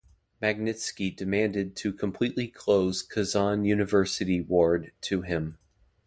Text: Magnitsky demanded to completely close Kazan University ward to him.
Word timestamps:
Magnitsky 0.41 1.15
demanded 1.15 1.75
to 1.75 1.93
completely 1.93 2.47
close 2.47 3.03
Kazan 3.03 3.65
University 3.65 4.41
ward 4.41 4.91
to 5.01 5.21
him. 5.21 5.59